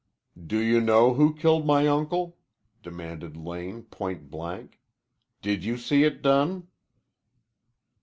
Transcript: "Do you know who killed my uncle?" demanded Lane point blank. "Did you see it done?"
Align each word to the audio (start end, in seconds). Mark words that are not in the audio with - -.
"Do 0.47 0.57
you 0.57 0.81
know 0.81 1.13
who 1.13 1.31
killed 1.31 1.67
my 1.67 1.85
uncle?" 1.85 2.35
demanded 2.81 3.37
Lane 3.37 3.83
point 3.83 4.31
blank. 4.31 4.79
"Did 5.43 5.63
you 5.63 5.77
see 5.77 6.05
it 6.05 6.23
done?" 6.23 6.69